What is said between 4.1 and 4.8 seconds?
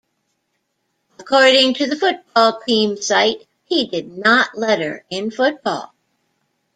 not